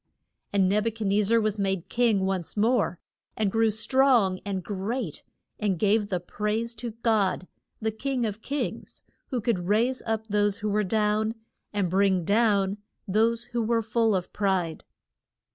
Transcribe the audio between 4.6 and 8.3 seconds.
great, and gave the praise to God; the King